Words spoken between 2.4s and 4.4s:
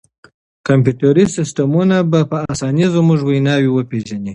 اسانۍ زموږ وینا وپېژني.